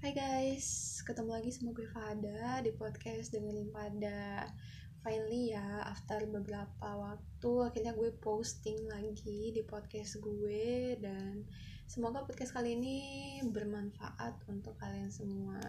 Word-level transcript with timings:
Hai 0.00 0.16
guys, 0.16 0.96
ketemu 1.04 1.28
lagi 1.36 1.52
sama 1.52 1.76
gue 1.76 1.84
Fada 1.84 2.64
di 2.64 2.72
podcast 2.72 3.36
dengerin 3.36 3.68
Fada 3.68 4.48
Finally 5.04 5.52
ya, 5.52 5.84
after 5.84 6.24
beberapa 6.24 6.88
waktu 6.96 7.52
akhirnya 7.68 7.92
gue 7.92 8.08
posting 8.16 8.88
lagi 8.88 9.52
di 9.52 9.60
podcast 9.60 10.16
gue 10.24 10.96
Dan 10.96 11.44
semoga 11.84 12.24
podcast 12.24 12.56
kali 12.56 12.80
ini 12.80 12.98
bermanfaat 13.44 14.40
untuk 14.48 14.72
kalian 14.80 15.12
semua. 15.12 15.60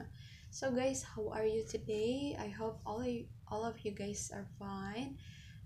So 0.47 0.71
guys, 0.71 1.03
how 1.03 1.27
are 1.35 1.43
you 1.43 1.67
today? 1.67 2.31
I 2.39 2.47
hope 2.55 2.79
all, 2.87 3.03
all 3.51 3.67
of 3.67 3.83
you 3.83 3.91
guys 3.91 4.31
are 4.31 4.47
fine. 4.55 5.19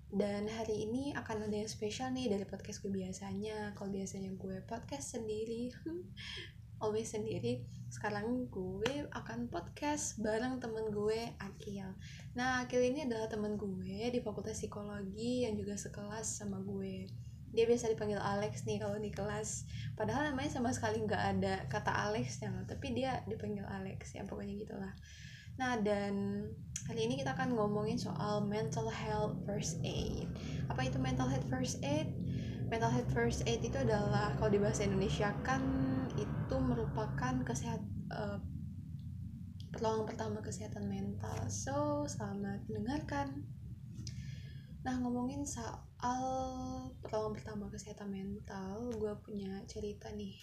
Dan 0.10 0.50
hari 0.50 0.90
ini 0.90 1.14
akan 1.14 1.54
ada 1.54 1.54
yang 1.54 1.70
spesial 1.70 2.10
nih 2.10 2.34
dari 2.34 2.50
podcast 2.50 2.82
gue 2.82 2.90
biasanya. 2.90 3.78
Kalau 3.78 3.94
biasanya 3.94 4.34
gue 4.34 4.58
podcast 4.66 5.22
sendiri 5.22 5.70
always 6.80 7.12
sendiri 7.12 7.64
sekarang 7.96 8.52
gue 8.52 9.08
akan 9.14 9.48
podcast 9.48 10.20
bareng 10.20 10.60
temen 10.60 10.92
gue 10.92 11.32
Akil. 11.40 11.88
Nah 12.36 12.66
Akil 12.66 12.84
ini 12.84 13.08
adalah 13.08 13.32
temen 13.32 13.56
gue 13.56 14.12
di 14.12 14.20
fakultas 14.20 14.60
psikologi 14.60 15.48
yang 15.48 15.56
juga 15.56 15.80
sekelas 15.80 16.44
sama 16.44 16.60
gue. 16.60 17.08
Dia 17.56 17.64
biasa 17.64 17.88
dipanggil 17.88 18.20
Alex 18.20 18.68
nih 18.68 18.84
kalau 18.84 19.00
di 19.00 19.16
kelas. 19.16 19.64
Padahal 19.96 20.34
namanya 20.34 20.52
sama 20.52 20.76
sekali 20.76 21.00
nggak 21.08 21.24
ada 21.40 21.64
kata 21.72 22.12
Alex 22.12 22.44
ya 22.44 22.52
tapi 22.68 22.92
dia 22.92 23.24
dipanggil 23.32 23.64
Alex 23.64 24.12
ya 24.12 24.28
pokoknya 24.28 24.60
gitulah. 24.60 24.94
Nah 25.56 25.80
dan 25.80 26.44
hari 26.92 27.08
ini 27.08 27.16
kita 27.16 27.32
akan 27.32 27.56
ngomongin 27.56 27.96
soal 27.96 28.44
mental 28.44 28.92
health 28.92 29.40
first 29.48 29.80
aid. 29.88 30.28
Apa 30.68 30.84
itu 30.84 31.00
mental 31.00 31.32
health 31.32 31.48
first 31.48 31.80
aid 31.80 32.12
mental 32.66 32.90
health 32.90 33.12
first 33.14 33.46
aid 33.46 33.62
itu 33.62 33.78
adalah 33.78 34.34
kalau 34.38 34.50
di 34.50 34.58
bahasa 34.58 34.90
Indonesia 34.90 35.30
kan 35.46 35.62
itu 36.18 36.56
merupakan 36.58 37.34
kesehat 37.46 37.82
uh, 38.10 38.42
pertolongan 39.70 40.08
pertama 40.08 40.40
kesehatan 40.40 40.88
mental. 40.88 41.36
So 41.52 42.08
selamat 42.08 42.66
mendengarkan. 42.72 43.44
Nah 44.88 44.96
ngomongin 45.02 45.44
soal 45.44 46.22
pertolongan 47.04 47.34
pertama 47.38 47.66
kesehatan 47.68 48.10
mental 48.10 48.94
gue 48.96 49.14
punya 49.22 49.62
cerita 49.68 50.10
nih. 50.16 50.38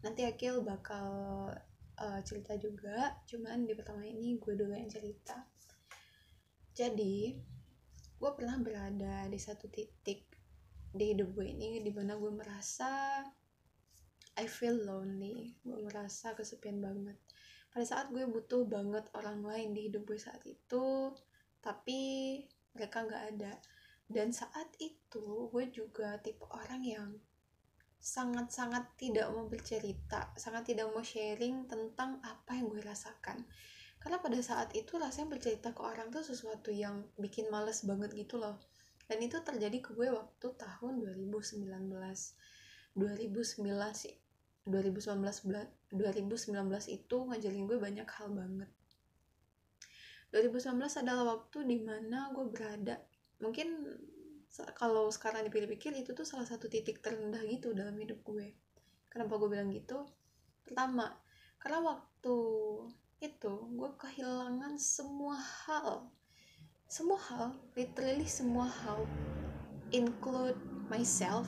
Nanti 0.00 0.24
Akil 0.24 0.64
bakal 0.64 1.06
uh, 2.00 2.20
cerita 2.24 2.56
juga. 2.56 3.20
Cuman 3.28 3.68
di 3.68 3.76
pertama 3.76 4.02
ini 4.08 4.40
gue 4.40 4.54
dulu 4.56 4.72
yang 4.72 4.88
cerita. 4.88 5.36
Jadi 6.72 7.36
gue 8.16 8.30
pernah 8.32 8.56
berada 8.58 9.28
di 9.28 9.38
satu 9.38 9.68
titik 9.68 10.29
di 10.90 11.14
hidup 11.14 11.38
gue 11.38 11.46
ini 11.46 11.78
di 11.78 11.90
mana 11.94 12.18
gue 12.18 12.32
merasa 12.34 13.22
I 14.38 14.46
feel 14.50 14.74
lonely. 14.74 15.54
Gue 15.62 15.78
merasa 15.82 16.34
kesepian 16.34 16.82
banget. 16.82 17.18
Pada 17.70 17.86
saat 17.86 18.10
gue 18.10 18.26
butuh 18.26 18.66
banget 18.66 19.06
orang 19.14 19.46
lain 19.46 19.70
di 19.76 19.86
hidup 19.86 20.02
gue 20.06 20.18
saat 20.18 20.42
itu 20.42 21.14
tapi 21.62 22.00
mereka 22.74 23.06
nggak 23.06 23.24
ada. 23.36 23.52
Dan 24.10 24.34
saat 24.34 24.74
itu 24.82 25.52
gue 25.54 25.70
juga 25.70 26.18
tipe 26.18 26.42
orang 26.50 26.82
yang 26.82 27.10
sangat-sangat 28.00 28.96
tidak 28.96 29.28
mau 29.28 29.44
bercerita 29.44 30.32
sangat 30.40 30.72
tidak 30.72 30.88
mau 30.88 31.04
sharing 31.04 31.68
tentang 31.68 32.18
apa 32.26 32.58
yang 32.58 32.66
gue 32.66 32.82
rasakan. 32.82 33.46
Karena 34.00 34.18
pada 34.18 34.40
saat 34.40 34.72
itu 34.72 34.96
rasanya 34.96 35.36
bercerita 35.36 35.76
ke 35.76 35.84
orang 35.84 36.08
tuh 36.08 36.24
sesuatu 36.24 36.72
yang 36.72 37.04
bikin 37.20 37.52
males 37.52 37.84
banget 37.84 38.16
gitu 38.16 38.40
loh 38.40 38.69
dan 39.10 39.18
itu 39.18 39.42
terjadi 39.42 39.82
ke 39.82 39.90
gue 39.98 40.06
waktu 40.14 40.54
tahun 40.54 41.02
2019 41.02 41.66
2009 42.94 43.66
sih. 43.98 44.14
2019 44.70 45.18
2019 45.90 45.90
itu 46.94 47.16
ngajarin 47.26 47.66
gue 47.66 47.78
banyak 47.82 48.06
hal 48.06 48.30
banget. 48.30 48.70
2019 50.30 51.02
adalah 51.02 51.24
waktu 51.26 51.66
di 51.66 51.82
mana 51.82 52.30
gue 52.30 52.46
berada. 52.46 53.02
Mungkin 53.42 53.82
kalau 54.78 55.10
sekarang 55.10 55.42
dipikir-pikir 55.50 55.90
itu 55.98 56.14
tuh 56.14 56.22
salah 56.22 56.46
satu 56.46 56.70
titik 56.70 57.02
terendah 57.02 57.42
gitu 57.50 57.74
dalam 57.74 57.98
hidup 57.98 58.22
gue. 58.22 58.54
Kenapa 59.10 59.42
gue 59.42 59.50
bilang 59.50 59.74
gitu? 59.74 60.06
Pertama 60.62 61.18
karena 61.58 61.82
waktu 61.82 62.36
itu 63.18 63.54
gue 63.74 63.90
kehilangan 63.98 64.78
semua 64.78 65.34
hal 65.34 66.14
semua 66.90 67.22
hal 67.30 67.54
literally 67.78 68.26
semua 68.26 68.66
hal 68.66 69.06
include 69.94 70.58
myself 70.90 71.46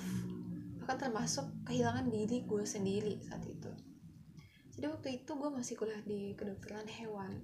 bahkan 0.79 1.11
termasuk 1.11 1.51
kehilangan 1.67 2.07
diri 2.15 2.47
gue 2.47 2.63
sendiri 2.63 3.19
saat 3.27 3.43
itu. 3.51 3.71
Jadi 4.75 4.87
waktu 4.87 5.09
itu 5.23 5.31
gue 5.35 5.51
masih 5.51 5.75
kuliah 5.75 6.03
di 6.07 6.39
kedokteran 6.39 6.87
hewan. 6.87 7.43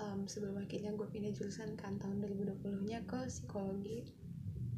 Um, 0.00 0.24
sebelum 0.28 0.60
akhirnya 0.60 0.92
gue 0.96 1.08
pindah 1.08 1.32
jurusan 1.32 1.76
kan 1.80 1.96
tahun 1.96 2.24
2020 2.24 2.88
nya 2.88 3.04
ke 3.04 3.24
psikologi. 3.28 4.04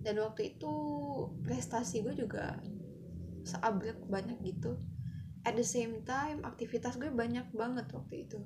Dan 0.03 0.19
waktu 0.23 0.55
itu 0.55 0.73
prestasi 1.47 2.03
gue 2.03 2.15
juga 2.15 2.59
seabrek 3.47 4.07
banyak 4.07 4.39
gitu. 4.43 4.79
At 5.47 5.55
the 5.55 5.67
same 5.67 6.03
time 6.07 6.43
aktivitas 6.43 6.99
gue 6.99 7.11
banyak 7.11 7.55
banget 7.55 7.87
waktu 7.91 8.27
itu. 8.27 8.39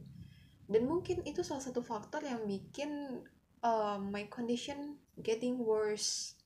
Dan 0.68 0.84
mungkin 0.84 1.24
itu 1.24 1.40
salah 1.40 1.64
satu 1.64 1.80
faktor 1.80 2.24
yang 2.24 2.44
bikin 2.44 3.24
uh, 3.64 3.96
my 3.96 4.28
condition 4.28 5.00
getting 5.16 5.56
worse. 5.56 6.36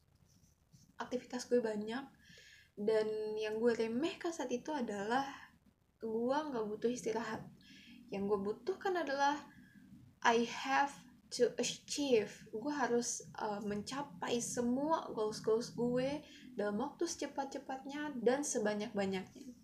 Aktivitas 1.03 1.51
gue 1.51 1.59
banyak. 1.59 2.07
Dan 2.79 3.35
yang 3.35 3.59
gue 3.59 3.75
remehkan 3.75 4.31
saat 4.31 4.55
itu 4.55 4.71
adalah 4.71 5.27
gue 5.99 6.39
nggak 6.39 6.65
butuh 6.65 6.89
istirahat. 6.89 7.43
Yang 8.15 8.23
gue 8.31 8.39
butuhkan 8.55 8.95
adalah 8.95 9.35
I 10.23 10.47
have 10.47 10.95
to 11.35 11.51
achieve. 11.59 12.31
Gue 12.55 12.71
harus 12.71 13.27
uh, 13.35 13.59
mencapai 13.67 14.39
semua 14.39 15.11
goals 15.11 15.43
goals 15.43 15.75
gue 15.75 16.23
dalam 16.55 16.79
waktu 16.79 17.05
secepat-cepatnya 17.05 18.15
dan 18.23 18.47
sebanyak-banyaknya 18.47 19.58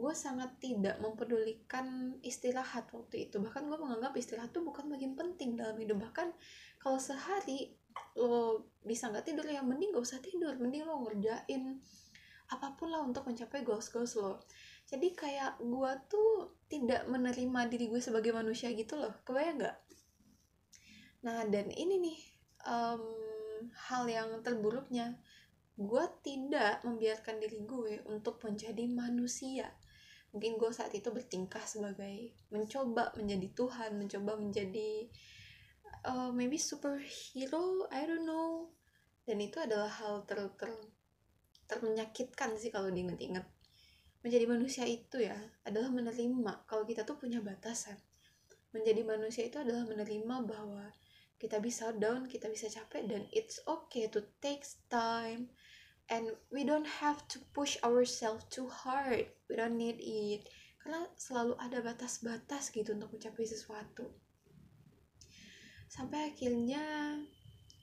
gue 0.00 0.14
sangat 0.16 0.56
tidak 0.56 0.96
mempedulikan 1.04 2.16
istirahat 2.24 2.88
waktu 2.96 3.28
itu. 3.28 3.36
Bahkan 3.36 3.68
gue 3.68 3.76
menganggap 3.76 4.16
istirahat 4.16 4.48
tuh 4.48 4.64
bukan 4.64 4.88
bagian 4.88 5.12
penting 5.12 5.60
dalam 5.60 5.76
hidup. 5.76 6.00
Bahkan 6.00 6.32
kalau 6.80 6.96
sehari 6.96 7.76
lo 8.16 8.72
bisa 8.80 9.12
nggak 9.12 9.28
tidur? 9.28 9.44
Ya 9.44 9.60
mending 9.60 9.92
gak 9.92 10.08
usah 10.08 10.24
tidur. 10.24 10.56
Mending 10.56 10.88
lo 10.88 11.04
ngerjain 11.04 11.84
apa 12.50 12.74
pun 12.74 12.90
lah 12.90 13.04
untuk 13.04 13.28
mencapai 13.28 13.60
goals-goals 13.60 14.16
lo. 14.16 14.40
Jadi 14.88 15.14
kayak 15.14 15.60
gue 15.62 15.92
tuh 16.10 16.58
tidak 16.66 17.06
menerima 17.06 17.60
diri 17.70 17.86
gue 17.92 18.00
sebagai 18.02 18.32
manusia 18.32 18.72
gitu 18.72 18.96
loh. 18.96 19.12
Kebayang 19.22 19.60
nggak? 19.60 19.76
Nah 21.28 21.44
dan 21.46 21.68
ini 21.70 22.00
nih 22.00 22.18
um, 22.64 23.04
hal 23.92 24.08
yang 24.08 24.40
terburuknya. 24.40 25.20
Gue 25.76 26.04
tidak 26.24 26.84
membiarkan 26.84 27.40
diri 27.40 27.64
gue 27.64 28.04
untuk 28.08 28.40
menjadi 28.42 28.84
manusia 28.90 29.70
mungkin 30.30 30.58
gue 30.58 30.70
saat 30.70 30.94
itu 30.94 31.10
bertingkah 31.10 31.62
sebagai 31.66 32.34
mencoba 32.54 33.10
menjadi 33.18 33.50
Tuhan 33.50 33.98
mencoba 33.98 34.38
menjadi 34.38 35.10
uh, 36.06 36.30
maybe 36.30 36.56
superhero 36.56 37.90
I 37.90 38.06
don't 38.06 38.24
know. 38.24 38.70
Dan 39.26 39.38
itu 39.38 39.62
adalah 39.62 39.90
hal 39.90 40.26
ter, 40.26 40.42
ter 40.58 40.72
termenyakitkan 41.70 42.58
sih 42.58 42.74
kalau 42.74 42.90
diinget-inget 42.90 43.46
menjadi 44.20 44.44
manusia 44.44 44.84
itu 44.84 45.16
ya 45.22 45.36
adalah 45.64 45.88
menerima 45.88 46.68
kalau 46.68 46.84
kita 46.84 47.08
tuh 47.08 47.16
punya 47.16 47.40
batasan. 47.40 47.96
Menjadi 48.70 49.02
manusia 49.02 49.42
itu 49.48 49.58
adalah 49.58 49.82
menerima 49.88 50.36
bahwa 50.46 50.86
kita 51.40 51.56
bisa 51.56 51.96
down 51.96 52.28
kita 52.28 52.52
bisa 52.52 52.68
capek 52.68 53.08
dan 53.08 53.24
it's 53.32 53.64
okay 53.64 54.12
to 54.12 54.20
take 54.44 54.60
time 54.92 55.48
and 56.10 56.34
we 56.50 56.66
don't 56.66 56.86
have 57.00 57.22
to 57.30 57.38
push 57.54 57.78
ourselves 57.86 58.44
too 58.50 58.66
hard. 58.66 59.30
We 59.46 59.54
don't 59.54 59.78
need 59.78 60.02
it. 60.02 60.50
Karena 60.82 61.06
selalu 61.14 61.54
ada 61.62 61.78
batas-batas 61.80 62.74
gitu 62.74 62.98
untuk 62.98 63.14
mencapai 63.14 63.46
sesuatu. 63.46 64.10
Sampai 65.86 66.34
akhirnya 66.34 67.14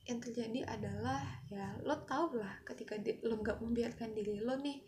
yang 0.07 0.19
terjadi 0.23 0.63
adalah 0.67 1.19
ya 1.51 1.75
lo 1.83 1.99
tau 2.07 2.31
lah 2.31 2.63
ketika 2.63 2.95
di, 2.95 3.19
lo 3.27 3.43
nggak 3.43 3.59
membiarkan 3.59 4.15
diri 4.15 4.39
lo 4.39 4.55
nih 4.55 4.79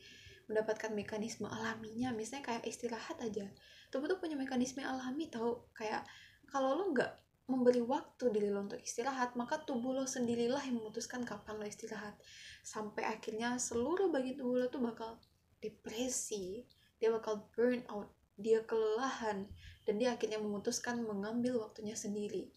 mendapatkan 0.52 0.92
mekanisme 0.92 1.48
alaminya. 1.48 2.12
Misalnya 2.12 2.56
kayak 2.56 2.64
istirahat 2.68 3.24
aja. 3.24 3.48
Tubuh 3.88 4.12
tuh 4.12 4.20
punya 4.20 4.36
mekanisme 4.36 4.84
alami 4.84 5.32
tau. 5.32 5.72
Kayak 5.72 6.04
kalau 6.52 6.76
lo 6.76 6.92
nggak 6.92 7.29
memberi 7.50 7.82
waktu 7.82 8.30
diri 8.30 8.54
lo 8.54 8.64
untuk 8.64 8.78
istirahat 8.78 9.34
maka 9.34 9.60
tubuh 9.66 9.92
lo 9.98 10.06
sendirilah 10.06 10.62
yang 10.64 10.78
memutuskan 10.78 11.26
kapan 11.26 11.58
lo 11.58 11.66
istirahat. 11.66 12.16
Sampai 12.62 13.10
akhirnya 13.10 13.58
seluruh 13.58 14.14
bagian 14.14 14.38
tubuh 14.38 14.62
lo 14.62 14.68
tuh 14.70 14.86
bakal 14.86 15.18
depresi 15.60 16.64
dia 17.02 17.10
bakal 17.12 17.50
burn 17.56 17.84
out 17.92 18.14
dia 18.40 18.64
kelelahan 18.64 19.52
dan 19.84 20.00
dia 20.00 20.16
akhirnya 20.16 20.40
memutuskan 20.40 21.04
mengambil 21.04 21.60
waktunya 21.60 21.98
sendiri. 21.98 22.54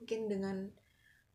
Mungkin 0.00 0.30
dengan 0.30 0.72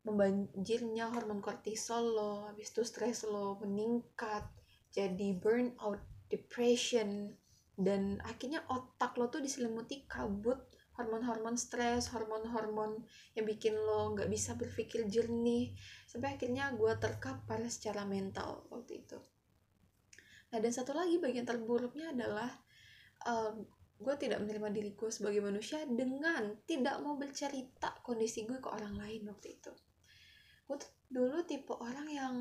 membanjirnya 0.04 1.12
hormon 1.12 1.40
kortisol 1.40 2.04
lo 2.12 2.32
habis 2.48 2.72
itu 2.76 2.84
stres 2.84 3.24
lo 3.24 3.56
meningkat 3.64 4.44
jadi 4.92 5.40
burnout 5.40 6.04
depression 6.28 7.34
dan 7.80 8.20
akhirnya 8.28 8.62
otak 8.68 9.16
lo 9.16 9.32
tuh 9.32 9.40
diselimuti 9.40 10.04
kabut 10.06 10.60
hormon-hormon 10.94 11.58
stres, 11.58 12.14
hormon-hormon 12.14 13.02
yang 13.34 13.46
bikin 13.50 13.74
lo 13.74 14.14
nggak 14.14 14.30
bisa 14.30 14.54
berpikir 14.54 15.10
jernih, 15.10 15.74
sampai 16.06 16.38
akhirnya 16.38 16.70
gue 16.78 16.94
terkapar 17.02 17.62
secara 17.66 18.06
mental 18.06 18.70
waktu 18.70 19.02
itu. 19.02 19.18
Nah 20.54 20.62
dan 20.62 20.70
satu 20.70 20.94
lagi 20.94 21.18
bagian 21.18 21.50
terburuknya 21.50 22.14
adalah 22.14 22.50
uh, 23.26 23.58
gue 23.98 24.16
tidak 24.22 24.44
menerima 24.46 24.70
diri 24.70 24.92
gue 24.94 25.10
sebagai 25.10 25.42
manusia 25.42 25.82
dengan 25.90 26.62
tidak 26.70 27.02
mau 27.02 27.18
bercerita 27.18 27.98
kondisi 28.06 28.46
gue 28.46 28.62
ke 28.62 28.70
orang 28.70 28.94
lain 28.94 29.26
waktu 29.34 29.58
itu. 29.58 29.74
Gue 30.70 30.78
tuh 30.78 30.92
dulu 31.10 31.42
tipe 31.42 31.74
orang 31.74 32.08
yang 32.10 32.36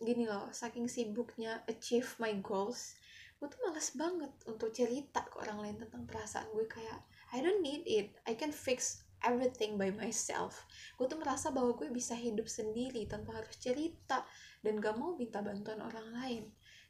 gini 0.00 0.24
loh, 0.24 0.48
saking 0.50 0.88
sibuknya 0.88 1.60
achieve 1.68 2.08
my 2.18 2.32
goals, 2.40 2.96
gue 3.36 3.46
tuh 3.46 3.60
males 3.62 3.88
banget 3.92 4.32
untuk 4.48 4.72
cerita 4.72 5.20
ke 5.28 5.36
orang 5.44 5.60
lain 5.60 5.76
tentang 5.76 6.08
perasaan 6.08 6.48
gue 6.56 6.64
kayak 6.64 6.98
I 7.30 7.38
don't 7.42 7.62
need 7.62 7.86
it. 7.86 8.18
I 8.26 8.34
can 8.34 8.50
fix 8.50 9.06
everything 9.22 9.76
by 9.76 9.92
myself. 9.94 10.66
Gue 10.96 11.06
tuh 11.06 11.20
merasa 11.20 11.54
bahwa 11.54 11.76
gue 11.76 11.92
bisa 11.92 12.16
hidup 12.16 12.48
sendiri 12.48 13.06
tanpa 13.06 13.38
harus 13.38 13.54
cerita 13.60 14.24
dan 14.64 14.80
gak 14.80 14.96
mau 14.96 15.14
minta 15.14 15.44
bantuan 15.44 15.78
orang 15.84 16.08
lain. 16.10 16.44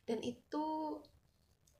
Dan 0.06 0.24
itu 0.24 0.98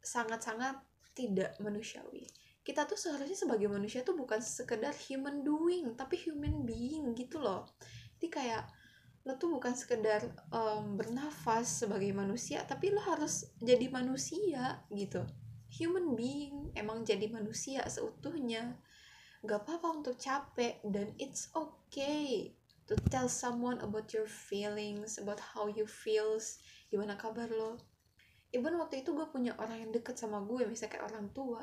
sangat-sangat 0.02 0.76
tidak 1.16 1.56
manusiawi. 1.58 2.28
Kita 2.60 2.84
tuh 2.84 3.00
seharusnya 3.00 3.38
sebagai 3.38 3.66
manusia 3.72 4.04
tuh 4.04 4.14
bukan 4.14 4.38
sekedar 4.44 4.92
human 5.08 5.40
doing 5.40 5.96
tapi 5.96 6.20
human 6.20 6.68
being 6.68 7.16
gitu 7.16 7.40
loh. 7.40 7.64
Jadi 8.20 8.28
kayak 8.28 8.64
lo 9.24 9.36
tuh 9.36 9.52
bukan 9.52 9.76
sekedar 9.76 10.24
um, 10.48 10.96
bernafas 10.96 11.84
sebagai 11.84 12.08
manusia 12.16 12.64
tapi 12.64 12.88
lo 12.88 13.04
harus 13.04 13.52
jadi 13.60 13.92
manusia 13.92 14.80
gitu 14.88 15.20
human 15.70 16.18
being 16.18 16.74
emang 16.74 17.06
jadi 17.06 17.30
manusia 17.30 17.86
seutuhnya. 17.86 18.78
Gak 19.40 19.64
apa-apa 19.64 20.04
untuk 20.04 20.20
capek 20.20 20.84
dan 20.84 21.16
it's 21.16 21.48
okay 21.56 22.52
to 22.90 22.98
tell 23.06 23.30
someone 23.30 23.78
about 23.80 24.10
your 24.10 24.26
feelings 24.26 25.16
about 25.16 25.38
how 25.38 25.70
you 25.70 25.86
feels. 25.86 26.58
Gimana 26.90 27.14
kabar 27.14 27.46
lo? 27.46 27.78
Even 28.50 28.74
waktu 28.82 29.06
itu 29.06 29.14
gue 29.14 29.30
punya 29.30 29.54
orang 29.62 29.78
yang 29.86 29.90
deket 29.94 30.18
sama 30.18 30.42
gue 30.42 30.66
misalnya 30.66 30.98
kayak 30.98 31.06
orang 31.06 31.30
tua 31.30 31.62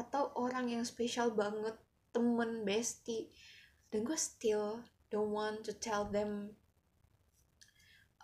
atau 0.00 0.32
orang 0.40 0.72
yang 0.72 0.82
spesial 0.88 1.36
banget 1.36 1.76
temen 2.10 2.64
bestie. 2.64 3.28
Dan 3.92 4.08
gue 4.08 4.16
still 4.16 4.80
don't 5.12 5.28
want 5.28 5.60
to 5.68 5.76
tell 5.76 6.08
them 6.08 6.56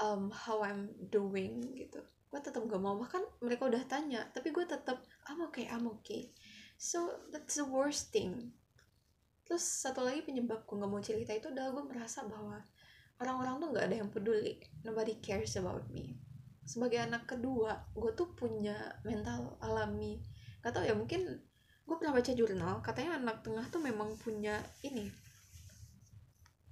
um, 0.00 0.32
how 0.32 0.64
I'm 0.64 0.96
doing 1.12 1.60
gitu. 1.76 2.00
Gue 2.32 2.40
tetap 2.40 2.64
gak 2.64 2.80
mau. 2.80 2.96
Bahkan 2.96 3.44
mereka 3.44 3.69
udah 3.69 3.84
tanya 3.84 4.25
tapi 4.32 4.56
gue 4.56 4.64
tetap 4.64 4.98
okay 5.58 5.66
I'm 5.75 5.90
okay. 5.99 6.31
So 6.78 7.26
that's 7.34 7.58
the 7.58 7.66
worst 7.66 8.14
thing. 8.14 8.55
Terus 9.43 9.66
satu 9.66 10.06
lagi 10.06 10.22
penyebab 10.22 10.62
gue 10.62 10.78
gak 10.78 10.87
mau 10.87 11.02
cerita 11.02 11.34
itu 11.34 11.50
adalah 11.50 11.75
gue 11.75 11.84
merasa 11.90 12.22
bahwa 12.22 12.62
orang-orang 13.19 13.55
tuh 13.58 13.69
gak 13.75 13.87
ada 13.90 13.96
yang 13.99 14.10
peduli. 14.14 14.62
Nobody 14.87 15.19
cares 15.19 15.58
about 15.58 15.90
me. 15.90 16.14
Sebagai 16.62 17.02
anak 17.02 17.26
kedua 17.26 17.90
gue 17.90 18.14
tuh 18.14 18.31
punya 18.38 18.78
mental 19.02 19.58
alami. 19.58 20.22
Gak 20.62 20.78
tau 20.78 20.87
ya 20.87 20.94
mungkin 20.94 21.26
gue 21.82 21.96
pernah 21.99 22.14
baca 22.14 22.31
jurnal 22.31 22.75
katanya 22.84 23.19
anak 23.19 23.43
tengah 23.43 23.66
tuh 23.72 23.81
memang 23.82 24.14
punya 24.20 24.61
ini 24.84 25.08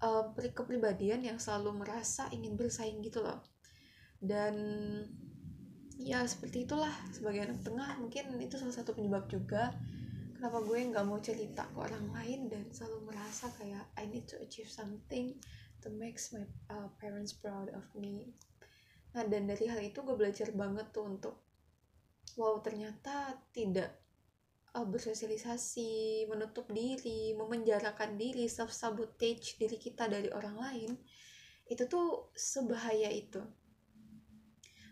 uh, 0.04 0.28
kepribadian 0.52 1.24
yang 1.24 1.38
selalu 1.40 1.82
merasa 1.82 2.28
ingin 2.30 2.54
bersaing 2.54 3.02
gitu 3.02 3.24
loh. 3.24 3.42
Dan 4.22 4.54
ya 5.96 6.24
seperti 6.28 6.68
itulah. 6.68 6.92
Sebagai 7.12 7.48
anak 7.48 7.60
tengah 7.64 7.96
mungkin 8.00 8.36
itu 8.40 8.56
salah 8.60 8.76
satu 8.76 8.92
penyebab 8.96 9.28
juga 9.28 9.72
kenapa 10.36 10.60
gue 10.60 10.78
nggak 10.92 11.06
mau 11.08 11.16
cerita 11.20 11.64
ke 11.72 11.76
orang 11.80 12.12
lain 12.12 12.52
dan 12.52 12.68
selalu 12.68 13.08
merasa 13.08 13.48
kayak 13.56 13.88
I 13.96 14.04
need 14.08 14.28
to 14.28 14.36
achieve 14.36 14.68
something 14.68 15.36
to 15.80 15.88
make 15.88 16.20
my 16.36 16.44
uh, 16.68 16.92
parents 17.00 17.32
proud 17.32 17.72
of 17.72 17.84
me. 17.96 18.36
Nah 19.16 19.24
dan 19.24 19.48
dari 19.48 19.64
hal 19.64 19.80
itu 19.80 20.04
gue 20.04 20.12
belajar 20.12 20.52
banget 20.52 20.92
tuh 20.92 21.08
untuk 21.08 21.34
wow 22.36 22.60
ternyata 22.60 23.40
tidak 23.56 23.96
uh, 24.76 24.84
bersosialisasi 24.84 26.24
menutup 26.28 26.68
diri 26.68 27.32
memenjarakan 27.32 28.20
diri 28.20 28.44
self 28.44 28.68
sabotage 28.70 29.56
diri 29.56 29.80
kita 29.80 30.04
dari 30.04 30.28
orang 30.28 30.56
lain 30.60 30.90
itu 31.66 31.82
tuh 31.88 32.30
sebahaya 32.36 33.08
itu 33.08 33.40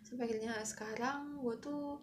sampai 0.05 0.29
akhirnya 0.29 0.55
sekarang 0.63 1.41
gue 1.41 1.57
tuh 1.59 1.99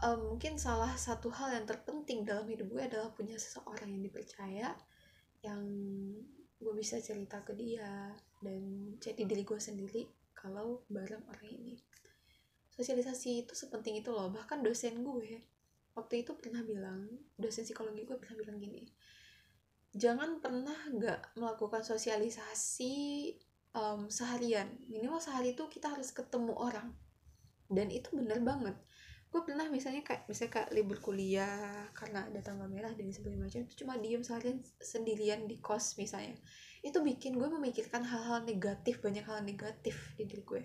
um, 0.00 0.20
mungkin 0.34 0.56
salah 0.56 0.96
satu 0.96 1.28
hal 1.28 1.52
yang 1.52 1.68
terpenting 1.68 2.24
dalam 2.24 2.48
hidup 2.48 2.72
gue 2.72 2.82
adalah 2.82 3.12
punya 3.12 3.36
seseorang 3.36 3.92
yang 3.92 4.02
dipercaya 4.02 4.68
yang 5.44 5.62
gue 6.62 6.74
bisa 6.78 6.98
cerita 6.98 7.44
ke 7.44 7.52
dia 7.52 8.10
dan 8.40 8.94
jadi 8.98 9.22
diri 9.28 9.44
gue 9.44 9.58
sendiri 9.58 10.02
kalau 10.32 10.82
bareng 10.90 11.22
orang 11.28 11.48
ini. 11.50 11.76
Sosialisasi 12.72 13.44
itu 13.46 13.52
sepenting 13.52 14.00
itu 14.00 14.08
loh 14.08 14.32
bahkan 14.32 14.64
dosen 14.64 15.04
gue 15.04 15.44
waktu 15.92 16.24
itu 16.24 16.32
pernah 16.40 16.64
bilang 16.64 17.04
dosen 17.36 17.68
psikologi 17.68 18.08
gue 18.08 18.16
pernah 18.16 18.36
bilang 18.40 18.56
gini 18.56 18.88
jangan 19.92 20.40
pernah 20.40 20.76
nggak 20.88 21.36
melakukan 21.36 21.84
sosialisasi 21.84 22.96
um, 23.76 24.08
seharian. 24.08 24.68
Minimal 24.88 25.20
sehari 25.20 25.56
itu 25.56 25.64
kita 25.68 25.92
harus 25.92 26.12
ketemu 26.12 26.56
orang. 26.56 26.92
Dan 27.68 27.88
itu 27.88 28.12
bener 28.12 28.40
banget. 28.44 28.76
Gue 29.32 29.40
pernah 29.48 29.64
misalnya 29.72 30.04
kayak 30.04 30.28
misalnya 30.28 30.60
kayak 30.60 30.70
libur 30.76 31.00
kuliah 31.00 31.88
karena 31.96 32.28
ada 32.28 32.44
tanggal 32.44 32.68
merah 32.68 32.92
dan 32.92 33.08
sebagainya 33.08 33.48
macam 33.48 33.60
itu 33.64 33.74
cuma 33.80 33.96
diem 33.96 34.20
seharian 34.20 34.60
sendirian 34.76 35.48
di 35.48 35.56
kos 35.56 35.96
misalnya. 35.96 36.36
Itu 36.84 37.00
bikin 37.00 37.40
gue 37.40 37.48
memikirkan 37.48 38.04
hal-hal 38.04 38.44
negatif 38.44 39.00
banyak 39.00 39.24
hal 39.24 39.40
negatif 39.40 40.12
di 40.20 40.28
diri 40.28 40.44
gue. 40.44 40.62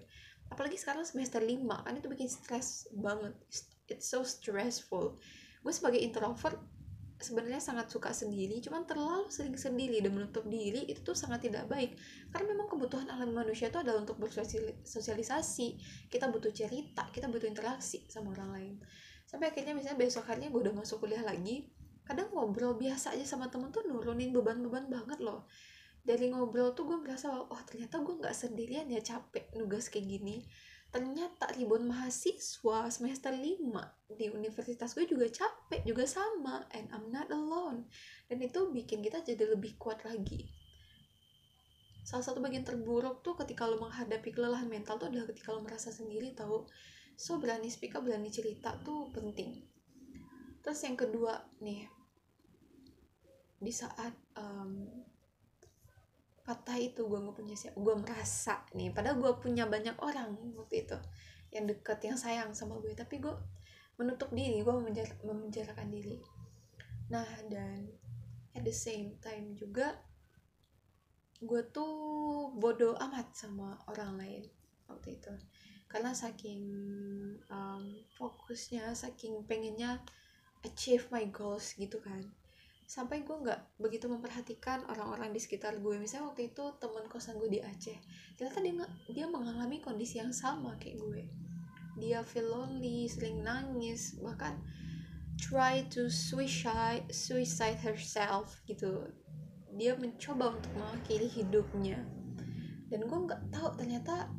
Apalagi 0.52 0.76
sekarang 0.76 1.08
semester 1.08 1.40
5 1.40 1.64
kan 1.64 1.96
itu 1.96 2.12
bikin 2.12 2.28
stres 2.28 2.92
banget. 2.92 3.32
It's 3.88 4.12
so 4.12 4.28
stressful. 4.28 5.16
Gue 5.64 5.72
sebagai 5.72 6.04
introvert 6.04 6.60
sebenarnya 7.18 7.58
sangat 7.58 7.90
suka 7.90 8.14
sendiri 8.14 8.62
cuman 8.62 8.86
terlalu 8.86 9.26
sering 9.34 9.58
sendiri 9.58 9.98
dan 10.06 10.14
menutup 10.14 10.46
diri 10.46 10.86
itu 10.86 11.02
tuh 11.02 11.18
sangat 11.18 11.50
tidak 11.50 11.66
baik. 11.66 11.98
Karena 12.30 12.54
memang 12.54 12.70
kebutuhan 12.70 13.10
alam 13.10 13.34
manusia 13.34 13.74
itu 13.74 13.82
adalah 13.82 14.06
untuk 14.06 14.22
bersosialisasi 14.22 15.68
kita 16.14 16.30
butuh 16.30 16.54
cerita 16.54 17.10
kita 17.10 17.26
butuh 17.26 17.50
interaksi 17.50 18.06
sama 18.06 18.38
orang 18.38 18.50
lain. 18.54 18.74
Sampai 19.26 19.50
akhirnya 19.50 19.74
misalnya 19.74 19.98
besok 19.98 20.30
harinya 20.30 20.54
gue 20.54 20.62
udah 20.70 20.76
masuk 20.78 21.04
kuliah 21.04 21.26
lagi 21.26 21.68
kadang 22.08 22.32
ngobrol 22.32 22.80
biasa 22.80 23.20
aja 23.20 23.28
sama 23.28 23.52
temen 23.52 23.68
tuh 23.68 23.84
nurunin 23.84 24.32
beban-beban 24.32 24.88
banget 24.88 25.20
loh. 25.20 25.50
Dari 26.08 26.32
ngobrol 26.32 26.72
tuh 26.72 26.88
gue 26.88 26.98
merasa 27.02 27.34
oh 27.34 27.62
ternyata 27.68 28.00
gue 28.00 28.16
nggak 28.16 28.32
sendirian 28.32 28.88
ya 28.88 29.04
capek 29.04 29.52
nugas 29.60 29.92
kayak 29.92 30.08
gini 30.08 30.48
ternyata 30.88 31.52
ribuan 31.52 31.84
mahasiswa 31.84 32.88
semester 32.88 33.36
5 33.36 34.16
di 34.16 34.32
universitas 34.32 34.96
gue 34.96 35.04
juga 35.04 35.28
capek 35.28 35.84
juga 35.84 36.08
sama 36.08 36.64
and 36.72 36.88
I'm 36.96 37.12
not 37.12 37.28
alone. 37.28 37.92
Dan 38.26 38.40
itu 38.40 38.72
bikin 38.72 39.04
kita 39.04 39.22
jadi 39.24 39.52
lebih 39.52 39.76
kuat 39.76 40.08
lagi. 40.08 40.48
Salah 42.08 42.24
satu 42.24 42.40
bagian 42.40 42.64
terburuk 42.64 43.20
tuh 43.20 43.36
ketika 43.36 43.68
lo 43.68 43.84
menghadapi 43.84 44.32
kelelahan 44.32 44.72
mental 44.72 44.96
tuh 44.96 45.12
adalah 45.12 45.28
ketika 45.28 45.52
lo 45.52 45.60
merasa 45.60 45.92
sendiri 45.92 46.32
tahu 46.32 46.64
so 47.20 47.36
berani 47.36 47.68
speak 47.68 48.00
up 48.00 48.08
berani 48.08 48.32
cerita 48.32 48.80
tuh 48.80 49.12
penting. 49.12 49.68
Terus 50.64 50.80
yang 50.88 50.96
kedua 50.96 51.36
nih 51.60 51.84
di 53.58 53.74
saat 53.74 54.16
um, 54.40 54.88
patah 56.48 56.80
itu 56.80 57.04
gue 57.04 57.20
nggak 57.20 57.36
punya 57.36 57.60
siapa 57.60 57.76
gue 57.76 57.96
merasa 58.00 58.64
nih 58.72 58.96
padahal 58.96 59.20
gue 59.20 59.32
punya 59.44 59.68
banyak 59.68 60.00
orang 60.00 60.32
waktu 60.56 60.88
itu 60.88 60.96
yang 61.52 61.68
deket 61.68 62.00
yang 62.08 62.16
sayang 62.16 62.56
sama 62.56 62.80
gue 62.80 62.96
tapi 62.96 63.20
gue 63.20 63.36
menutup 64.00 64.32
diri 64.32 64.64
gue 64.64 64.72
memenjar 64.72 65.12
memenjarakan 65.28 65.92
diri. 65.92 66.24
Nah 67.12 67.28
dan 67.52 67.92
at 68.56 68.64
the 68.64 68.72
same 68.72 69.20
time 69.20 69.60
juga 69.60 70.00
gue 71.44 71.62
tuh 71.70 71.94
bodoh 72.56 72.96
amat 72.96 73.36
sama 73.36 73.76
orang 73.92 74.16
lain 74.16 74.44
waktu 74.88 75.20
itu. 75.20 75.34
Karena 75.92 76.16
saking 76.16 76.64
um, 77.52 77.84
fokusnya 78.16 78.96
saking 78.96 79.44
pengennya 79.44 80.00
achieve 80.64 81.12
my 81.12 81.28
goals 81.28 81.76
gitu 81.76 82.00
kan 82.00 82.24
sampai 82.88 83.28
gue 83.28 83.36
nggak 83.36 83.84
begitu 83.84 84.08
memperhatikan 84.08 84.88
orang-orang 84.88 85.36
di 85.36 85.44
sekitar 85.44 85.76
gue 85.84 86.00
misalnya 86.00 86.32
waktu 86.32 86.56
itu 86.56 86.64
teman 86.80 87.04
kosan 87.12 87.36
gue 87.36 87.52
di 87.52 87.60
Aceh 87.60 88.00
ternyata 88.40 88.64
dia 88.64 88.88
dia 89.12 89.26
mengalami 89.28 89.84
kondisi 89.84 90.24
yang 90.24 90.32
sama 90.32 90.80
kayak 90.80 90.96
gue. 91.04 91.24
Dia 92.00 92.24
feel 92.24 92.48
lonely 92.48 93.12
sering 93.12 93.44
nangis 93.44 94.16
bahkan 94.24 94.56
try 95.36 95.84
to 95.92 96.08
suicide 96.08 97.04
suicide 97.12 97.76
herself 97.84 98.64
gitu. 98.64 99.12
Dia 99.76 100.00
mencoba 100.00 100.56
untuk 100.56 100.72
mengakhiri 100.80 101.28
hidupnya. 101.28 102.00
Dan 102.88 103.04
gue 103.04 103.20
nggak 103.20 103.52
tahu 103.52 103.68
ternyata 103.76 104.32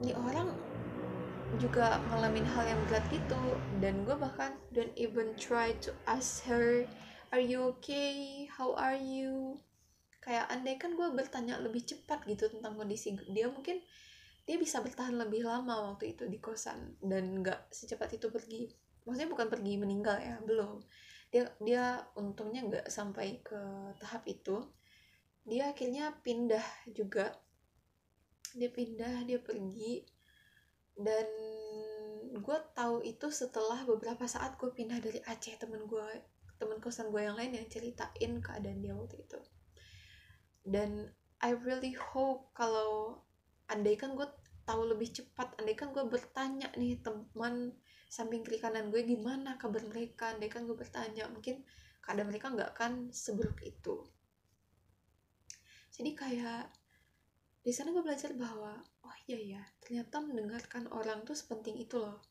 ini 0.00 0.16
orang 0.16 0.56
juga 1.60 2.02
ngalamin 2.10 2.44
hal 2.44 2.64
yang 2.66 2.80
berat 2.90 3.06
gitu 3.08 3.38
dan 3.78 4.02
gue 4.02 4.16
bahkan 4.18 4.58
don't 4.74 4.92
even 4.98 5.30
try 5.38 5.72
to 5.78 5.94
ask 6.04 6.42
her 6.44 6.84
are 7.30 7.42
you 7.42 7.76
okay? 7.76 8.46
How 8.50 8.74
are 8.78 8.98
you? 8.98 9.58
Kayak 10.22 10.50
andai 10.50 10.76
kan 10.78 10.98
gue 10.98 11.06
bertanya 11.14 11.58
lebih 11.62 11.86
cepat 11.86 12.26
gitu 12.26 12.50
tentang 12.50 12.74
kondisi 12.74 13.14
dia 13.30 13.46
mungkin 13.46 13.78
dia 14.46 14.58
bisa 14.58 14.82
bertahan 14.82 15.14
lebih 15.14 15.46
lama 15.46 15.94
waktu 15.94 16.14
itu 16.14 16.26
di 16.30 16.38
kosan 16.38 16.98
dan 17.02 17.42
nggak 17.42 17.70
secepat 17.70 18.14
itu 18.14 18.30
pergi. 18.30 18.70
Maksudnya 19.06 19.30
bukan 19.30 19.46
pergi 19.50 19.74
meninggal 19.78 20.18
ya 20.18 20.38
belum. 20.42 20.82
Dia 21.30 21.50
dia 21.62 21.84
untungnya 22.14 22.62
nggak 22.66 22.86
sampai 22.90 23.42
ke 23.42 23.58
tahap 23.98 24.22
itu. 24.26 24.62
Dia 25.46 25.74
akhirnya 25.74 26.14
pindah 26.22 26.62
juga. 26.90 27.34
Dia 28.54 28.70
pindah 28.70 29.26
dia 29.26 29.38
pergi. 29.42 30.02
Dan 30.94 31.26
gue 32.34 32.58
tahu 32.74 33.02
itu 33.02 33.30
setelah 33.30 33.82
beberapa 33.86 34.26
saat 34.26 34.58
gue 34.58 34.70
pindah 34.70 34.98
dari 35.02 35.22
Aceh 35.26 35.54
temen 35.58 35.86
gue 35.86 36.35
temen 36.56 36.80
kosan 36.80 37.12
gue 37.12 37.22
yang 37.22 37.36
lain 37.36 37.56
yang 37.56 37.68
ceritain 37.68 38.32
keadaan 38.40 38.80
dia 38.80 38.96
waktu 38.96 39.20
itu. 39.22 39.38
Dan 40.66 41.08
I 41.44 41.52
really 41.52 41.94
hope 41.94 42.50
kalau 42.56 43.22
andai 43.68 43.94
kan 43.94 44.16
gue 44.16 44.26
tahu 44.66 44.82
lebih 44.90 45.14
cepat 45.14 45.54
andai 45.62 45.78
kan 45.78 45.94
gue 45.94 46.02
bertanya 46.08 46.72
nih 46.74 46.98
teman 47.04 47.76
samping 48.10 48.42
kiri 48.42 48.58
kanan 48.58 48.88
gue 48.90 49.04
gimana 49.04 49.60
kabar 49.60 49.84
mereka? 49.86 50.34
Andai 50.34 50.50
kan 50.50 50.64
gue 50.64 50.74
bertanya 50.74 51.28
mungkin 51.30 51.62
keadaan 52.02 52.28
mereka 52.30 52.50
nggak 52.50 52.70
akan 52.74 52.92
seburuk 53.12 53.60
itu. 53.62 54.06
Jadi 55.96 56.10
kayak 56.12 56.72
di 57.66 57.74
sana 57.74 57.90
gue 57.90 58.04
belajar 58.04 58.30
bahwa 58.38 58.78
oh 59.02 59.16
iya 59.26 59.58
ya 59.58 59.62
ternyata 59.82 60.22
mendengarkan 60.22 60.86
orang 60.94 61.26
tuh 61.26 61.34
sepenting 61.34 61.82
itu 61.82 61.98
loh 61.98 62.22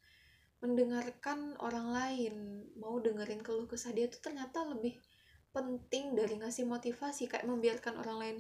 mendengarkan 0.64 1.58
orang 1.60 1.92
lain 1.92 2.36
mau 2.80 3.00
dengerin 3.00 3.44
keluh 3.44 3.68
kesah 3.68 3.92
dia 3.92 4.08
tuh 4.08 4.20
ternyata 4.24 4.64
lebih 4.64 4.98
penting 5.52 6.16
dari 6.16 6.40
ngasih 6.40 6.68
motivasi 6.68 7.32
kayak 7.32 7.48
membiarkan 7.48 7.96
orang 8.00 8.18
lain 8.20 8.38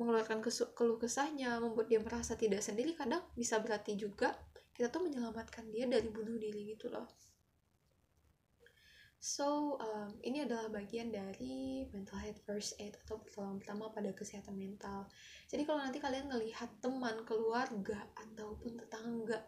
mengeluarkan 0.00 0.40
keluh 0.72 0.96
kesahnya 0.96 1.60
membuat 1.60 1.92
dia 1.92 2.00
merasa 2.00 2.32
tidak 2.36 2.64
sendiri 2.64 2.96
kadang 2.96 3.20
bisa 3.36 3.60
berarti 3.60 3.96
juga 4.00 4.32
kita 4.72 4.88
tuh 4.88 5.04
menyelamatkan 5.04 5.68
dia 5.68 5.84
dari 5.84 6.08
bunuh 6.08 6.40
diri 6.40 6.72
gitu 6.72 6.88
loh 6.88 7.04
So, 9.20 9.76
um, 9.76 10.16
ini 10.24 10.48
adalah 10.48 10.72
bagian 10.72 11.12
dari 11.12 11.84
mental 11.92 12.24
health 12.24 12.40
first 12.48 12.72
aid 12.80 12.96
atau 13.04 13.20
pertolongan 13.20 13.60
pertama 13.60 13.92
pada 13.92 14.16
kesehatan 14.16 14.56
mental. 14.56 15.12
Jadi 15.44 15.68
kalau 15.68 15.84
nanti 15.84 16.00
kalian 16.00 16.32
ngelihat 16.32 16.80
teman, 16.80 17.20
keluarga, 17.28 18.00
ataupun 18.16 18.80
tetangga 18.80 19.44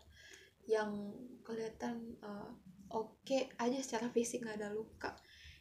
yang 0.72 1.12
kelihatan 1.44 2.16
uh, 2.24 2.48
oke 2.88 3.20
okay 3.20 3.52
aja 3.60 3.76
secara 3.84 4.08
fisik 4.08 4.40
nggak 4.40 4.64
ada 4.64 4.72
luka, 4.72 5.12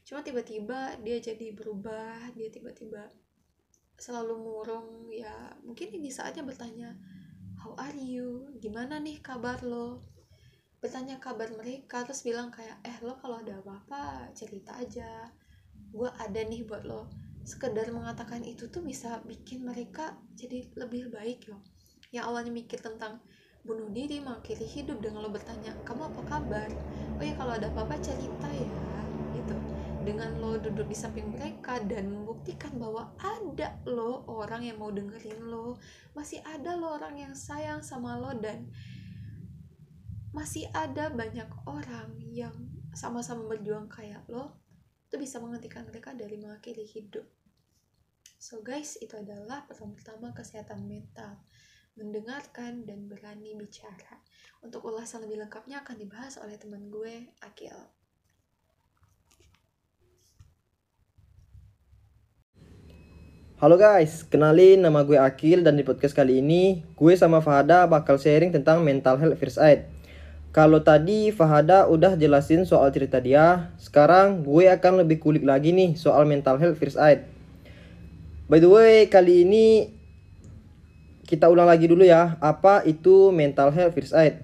cuma 0.07 0.23
tiba-tiba 0.23 0.95
dia 1.03 1.19
jadi 1.19 1.51
berubah, 1.51 2.31
dia 2.31 2.47
tiba-tiba 2.47 3.11
selalu 3.99 4.39
murung, 4.39 5.11
ya 5.11 5.51
mungkin 5.67 5.91
ini 5.91 6.09
saatnya 6.09 6.47
bertanya, 6.47 6.95
how 7.59 7.75
are 7.77 7.99
you? 7.99 8.49
Gimana 8.57 8.97
nih 8.97 9.21
kabar 9.21 9.61
lo? 9.61 10.11
bertanya 10.81 11.21
kabar 11.21 11.53
mereka 11.53 12.01
terus 12.01 12.25
bilang 12.25 12.49
kayak 12.49 12.81
eh 12.81 12.97
lo 13.05 13.13
kalau 13.21 13.37
ada 13.37 13.61
apa-apa 13.61 14.33
cerita 14.33 14.73
aja 14.81 15.29
gue 15.93 16.09
ada 16.09 16.41
nih 16.41 16.65
buat 16.65 16.81
lo 16.89 17.05
sekedar 17.45 17.93
mengatakan 17.93 18.41
itu 18.41 18.65
tuh 18.73 18.81
bisa 18.81 19.21
bikin 19.29 19.61
mereka 19.61 20.17
jadi 20.33 20.73
lebih 20.73 21.13
baik 21.13 21.53
yo 21.53 21.61
yang 22.09 22.33
awalnya 22.33 22.49
mikir 22.49 22.81
tentang 22.81 23.21
bunuh 23.61 23.93
diri 23.93 24.17
mengakhiri 24.17 24.65
hidup 24.65 24.97
dengan 25.05 25.21
lo 25.21 25.29
bertanya 25.29 25.77
kamu 25.85 26.09
apa 26.09 26.21
kabar? 26.25 26.69
Oh 27.17 27.23
ya 27.23 27.33
kalau 27.37 27.53
ada 27.53 27.69
apa-apa 27.69 27.97
cerita 28.01 28.49
ya 28.49 28.69
gitu. 29.37 29.55
Dengan 30.01 30.33
lo 30.41 30.57
duduk 30.57 30.89
di 30.89 30.97
samping 30.97 31.29
mereka 31.29 31.77
dan 31.85 32.09
membuktikan 32.09 32.73
bahwa 32.81 33.13
ada 33.21 33.77
lo 33.85 34.25
orang 34.25 34.65
yang 34.65 34.81
mau 34.81 34.89
dengerin 34.89 35.45
lo 35.45 35.77
masih 36.17 36.41
ada 36.41 36.73
lo 36.73 36.97
orang 36.97 37.21
yang 37.21 37.33
sayang 37.37 37.85
sama 37.85 38.17
lo 38.17 38.33
dan 38.41 38.65
masih 40.33 40.65
ada 40.73 41.11
banyak 41.11 41.47
orang 41.67 42.17
yang 42.17 42.55
sama-sama 42.97 43.45
berjuang 43.45 43.91
kayak 43.91 44.23
lo 44.31 44.57
itu 45.11 45.19
bisa 45.19 45.43
menghentikan 45.43 45.83
mereka 45.83 46.15
dari 46.15 46.39
mengakhiri 46.39 46.87
hidup. 46.87 47.27
So 48.41 48.65
guys 48.65 48.97
itu 48.97 49.13
adalah 49.13 49.69
pertama-tama 49.69 50.33
kesehatan 50.33 50.87
mental 50.87 51.37
mendengarkan 51.99 52.87
dan 52.87 53.11
berani 53.11 53.51
bicara 53.59 54.23
untuk 54.63 54.87
ulasan 54.87 55.27
lebih 55.27 55.43
lengkapnya 55.43 55.83
akan 55.83 55.99
dibahas 55.99 56.39
oleh 56.39 56.55
teman 56.55 56.87
gue 56.87 57.27
Akil 57.43 57.75
Halo 63.59 63.77
guys, 63.77 64.25
kenalin 64.25 64.81
nama 64.81 65.05
gue 65.05 65.19
Akil 65.19 65.61
dan 65.61 65.77
di 65.77 65.83
podcast 65.85 66.15
kali 66.17 66.39
ini 66.39 66.81
gue 66.95 67.13
sama 67.13 67.43
Fahada 67.43 67.85
bakal 67.85 68.17
sharing 68.17 68.49
tentang 68.55 68.81
mental 68.81 69.19
health 69.21 69.37
first 69.37 69.59
aid. 69.61 69.85
Kalau 70.55 70.81
tadi 70.81 71.29
Fahada 71.29 71.85
udah 71.85 72.17
jelasin 72.17 72.65
soal 72.65 72.89
cerita 72.89 73.21
dia, 73.21 73.69
sekarang 73.77 74.41
gue 74.41 74.65
akan 74.65 75.05
lebih 75.05 75.21
kulik 75.21 75.45
lagi 75.45 75.75
nih 75.75 75.93
soal 75.93 76.25
mental 76.25 76.57
health 76.57 76.81
first 76.81 76.97
aid. 76.97 77.27
By 78.49 78.57
the 78.57 78.71
way, 78.71 79.05
kali 79.05 79.45
ini 79.45 80.00
kita 81.31 81.47
ulang 81.47 81.71
lagi 81.71 81.87
dulu 81.87 82.03
ya, 82.03 82.35
apa 82.43 82.83
itu 82.83 83.31
mental 83.31 83.71
health 83.71 83.95
first 83.95 84.11
aid. 84.11 84.43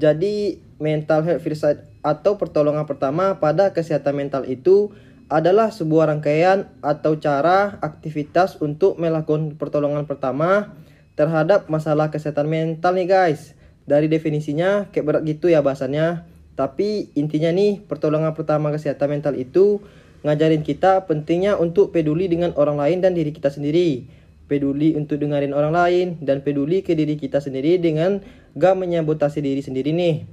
Jadi, 0.00 0.56
mental 0.80 1.20
health 1.28 1.44
first 1.44 1.68
aid 1.68 1.84
atau 2.00 2.40
pertolongan 2.40 2.88
pertama 2.88 3.36
pada 3.36 3.76
kesehatan 3.76 4.16
mental 4.16 4.48
itu 4.48 4.96
adalah 5.28 5.68
sebuah 5.68 6.08
rangkaian 6.08 6.72
atau 6.80 7.20
cara 7.20 7.76
aktivitas 7.84 8.56
untuk 8.64 8.96
melakukan 8.96 9.60
pertolongan 9.60 10.08
pertama 10.08 10.72
terhadap 11.20 11.68
masalah 11.68 12.08
kesehatan 12.08 12.48
mental 12.48 12.96
nih 12.96 13.08
guys. 13.08 13.52
Dari 13.84 14.08
definisinya 14.08 14.88
kayak 14.88 15.04
berat 15.04 15.22
gitu 15.28 15.52
ya 15.52 15.60
bahasannya. 15.60 16.24
Tapi 16.56 17.12
intinya 17.12 17.52
nih 17.52 17.84
pertolongan 17.84 18.32
pertama 18.32 18.72
kesehatan 18.72 19.20
mental 19.20 19.36
itu 19.36 19.84
ngajarin 20.24 20.64
kita 20.64 21.04
pentingnya 21.04 21.60
untuk 21.60 21.92
peduli 21.92 22.30
dengan 22.30 22.56
orang 22.56 22.80
lain 22.80 22.98
dan 23.04 23.12
diri 23.12 23.34
kita 23.34 23.50
sendiri 23.52 24.21
peduli 24.52 24.92
untuk 24.92 25.16
dengerin 25.16 25.56
orang 25.56 25.72
lain 25.72 26.06
dan 26.20 26.44
peduli 26.44 26.84
ke 26.84 26.92
diri 26.92 27.16
kita 27.16 27.40
sendiri 27.40 27.80
dengan 27.80 28.20
gak 28.52 28.76
menyabotasi 28.76 29.40
diri 29.40 29.64
sendiri 29.64 29.96
nih 29.96 30.28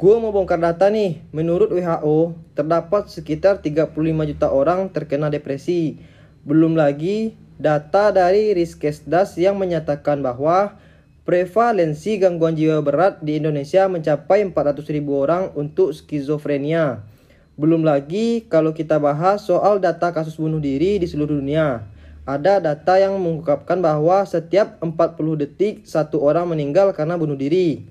gue 0.00 0.14
mau 0.16 0.32
bongkar 0.32 0.56
data 0.56 0.88
nih 0.88 1.20
menurut 1.36 1.68
WHO 1.68 2.32
terdapat 2.56 3.12
sekitar 3.12 3.60
35 3.60 3.92
juta 4.32 4.48
orang 4.48 4.88
terkena 4.88 5.28
depresi 5.28 6.00
belum 6.48 6.72
lagi 6.72 7.36
data 7.60 8.08
dari 8.08 8.56
Riskesdas 8.56 9.36
yang 9.36 9.60
menyatakan 9.60 10.24
bahwa 10.24 10.80
Prevalensi 11.28 12.16
gangguan 12.16 12.56
jiwa 12.56 12.80
berat 12.80 13.20
di 13.20 13.36
Indonesia 13.36 13.84
mencapai 13.84 14.48
400 14.48 14.80
ribu 14.88 15.20
orang 15.20 15.52
untuk 15.60 15.92
skizofrenia. 15.92 17.04
Belum 17.52 17.84
lagi 17.84 18.48
kalau 18.48 18.72
kita 18.72 18.96
bahas 18.96 19.44
soal 19.44 19.76
data 19.76 20.08
kasus 20.08 20.40
bunuh 20.40 20.56
diri 20.56 20.96
di 20.96 21.04
seluruh 21.04 21.36
dunia. 21.36 21.84
Ada 22.28 22.60
data 22.60 23.00
yang 23.00 23.16
mengungkapkan 23.16 23.80
bahwa 23.80 24.20
setiap 24.28 24.76
40 24.84 25.16
detik 25.40 25.88
satu 25.88 26.20
orang 26.20 26.52
meninggal 26.52 26.92
karena 26.92 27.16
bunuh 27.16 27.40
diri. 27.40 27.88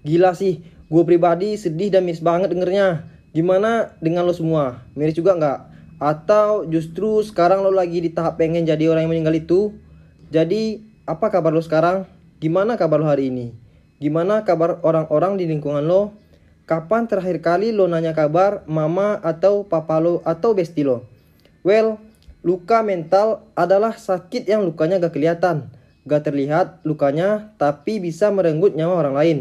Gila 0.00 0.32
sih, 0.32 0.64
gue 0.88 1.02
pribadi 1.04 1.52
sedih 1.60 1.92
dan 1.92 2.08
miris 2.08 2.24
banget 2.24 2.56
dengernya. 2.56 3.04
Gimana 3.36 4.00
dengan 4.00 4.24
lo 4.24 4.32
semua? 4.32 4.88
Miris 4.96 5.12
juga 5.12 5.36
nggak? 5.36 5.58
Atau 6.00 6.64
justru 6.72 7.20
sekarang 7.20 7.60
lo 7.60 7.68
lagi 7.68 8.00
di 8.00 8.08
tahap 8.16 8.40
pengen 8.40 8.64
jadi 8.64 8.88
orang 8.88 9.04
yang 9.04 9.12
meninggal 9.12 9.36
itu? 9.36 9.76
Jadi, 10.32 10.80
apa 11.04 11.28
kabar 11.28 11.52
lo 11.52 11.60
sekarang? 11.60 12.08
Gimana 12.40 12.80
kabar 12.80 12.96
lo 12.96 13.12
hari 13.12 13.28
ini? 13.28 13.52
Gimana 14.00 14.48
kabar 14.48 14.80
orang-orang 14.80 15.36
di 15.36 15.44
lingkungan 15.44 15.84
lo? 15.84 16.16
Kapan 16.64 17.04
terakhir 17.04 17.44
kali 17.44 17.76
lo 17.76 17.84
nanya 17.84 18.16
kabar 18.16 18.64
mama 18.64 19.20
atau 19.20 19.68
papa 19.68 20.00
lo 20.00 20.24
atau 20.24 20.56
besti 20.56 20.80
lo? 20.80 21.04
Well, 21.60 22.00
luka 22.44 22.84
mental 22.84 23.48
adalah 23.56 23.96
sakit 23.96 24.44
yang 24.44 24.62
lukanya 24.68 25.00
gak 25.00 25.16
kelihatan. 25.16 25.72
Gak 26.04 26.28
terlihat 26.28 26.84
lukanya 26.84 27.56
tapi 27.56 27.98
bisa 27.98 28.28
merenggut 28.28 28.76
nyawa 28.76 29.08
orang 29.08 29.16
lain. 29.16 29.38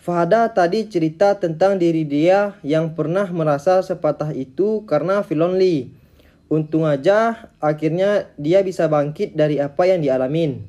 Fahada 0.00 0.48
tadi 0.48 0.88
cerita 0.88 1.36
tentang 1.36 1.76
diri 1.76 2.08
dia 2.08 2.56
yang 2.64 2.96
pernah 2.96 3.28
merasa 3.28 3.84
sepatah 3.84 4.32
itu 4.32 4.88
karena 4.88 5.20
feel 5.20 5.44
lonely. 5.44 5.92
Untung 6.48 6.88
aja 6.88 7.50
akhirnya 7.60 8.30
dia 8.40 8.64
bisa 8.64 8.88
bangkit 8.88 9.36
dari 9.36 9.60
apa 9.60 9.84
yang 9.84 10.00
dialamin. 10.00 10.64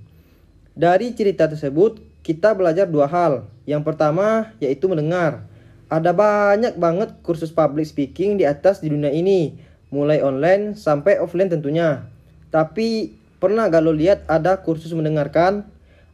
Dari 0.76 1.14
cerita 1.14 1.48
tersebut, 1.48 2.02
kita 2.26 2.58
belajar 2.58 2.90
dua 2.90 3.08
hal. 3.08 3.48
Yang 3.70 3.94
pertama, 3.94 4.52
yaitu 4.60 4.90
mendengar. 4.90 5.46
Ada 5.88 6.12
banyak 6.12 6.76
banget 6.76 7.16
kursus 7.24 7.54
public 7.54 7.88
speaking 7.88 8.42
di 8.42 8.44
atas 8.44 8.84
di 8.84 8.92
dunia 8.92 9.14
ini, 9.14 9.56
mulai 9.90 10.20
online 10.20 10.76
sampai 10.76 11.20
offline 11.20 11.52
tentunya. 11.52 12.08
Tapi 12.52 13.16
pernah 13.38 13.68
gak 13.68 13.84
lo 13.84 13.94
lihat 13.94 14.28
ada 14.28 14.60
kursus 14.64 14.92
mendengarkan? 14.92 15.68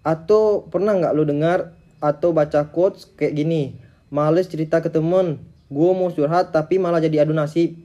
Atau 0.04 0.68
pernah 0.68 0.98
gak 1.00 1.14
lo 1.16 1.24
dengar 1.24 1.74
atau 2.04 2.36
baca 2.36 2.68
quotes 2.70 3.08
kayak 3.16 3.40
gini. 3.40 3.80
Males 4.14 4.52
cerita 4.52 4.84
ke 4.84 4.92
temen, 4.94 5.42
gue 5.74 5.92
mau 5.96 6.12
curhat 6.14 6.54
tapi 6.54 6.78
malah 6.78 7.02
jadi 7.02 7.26
adu 7.26 7.34
nasib. 7.34 7.80